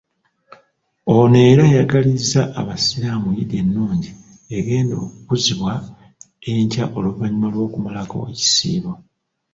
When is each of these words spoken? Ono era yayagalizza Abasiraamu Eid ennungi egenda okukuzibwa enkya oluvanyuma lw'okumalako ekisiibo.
Ono 1.15 1.37
era 1.51 1.63
yayagalizza 1.71 2.41
Abasiraamu 2.59 3.27
Eid 3.37 3.51
ennungi 3.61 4.11
egenda 4.57 4.95
okukuzibwa 5.05 5.73
enkya 6.51 6.85
oluvanyuma 6.97 7.47
lw'okumalako 7.53 8.17
ekisiibo. 8.31 8.91